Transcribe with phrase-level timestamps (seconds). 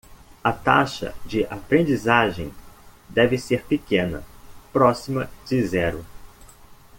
[0.43, 2.51] A taxa de aprendizagem
[3.07, 4.23] deve ser pequena,
[4.73, 6.03] próxima de zero.